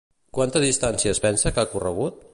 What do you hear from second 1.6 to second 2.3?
ha corregut?